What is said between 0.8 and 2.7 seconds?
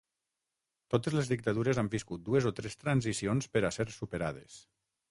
Totes les dictadures han viscut dues o